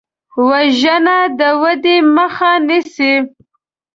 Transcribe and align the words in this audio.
وژنه 0.47 1.17
د 1.39 1.41
ودې 1.61 1.97
مخه 2.15 2.51
نیسي 2.67 3.13